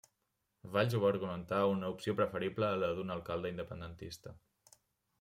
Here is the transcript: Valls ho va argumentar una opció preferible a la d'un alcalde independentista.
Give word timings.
Valls 0.77 0.95
ho 0.95 1.01
va 1.03 1.11
argumentar 1.15 1.59
una 1.75 1.91
opció 1.97 2.17
preferible 2.21 2.71
a 2.77 2.81
la 2.85 2.91
d'un 3.01 3.17
alcalde 3.19 3.55
independentista. 3.57 4.39